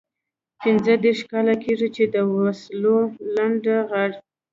پنځه 0.61 0.93
دېرش 1.03 1.19
کاله 1.31 1.55
کېږي 1.63 1.87
چې 1.95 2.03
د 2.13 2.15
وسلو 2.35 2.97
لنډه 3.35 3.75
غر. 3.89 4.11